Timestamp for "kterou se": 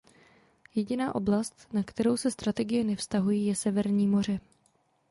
1.83-2.31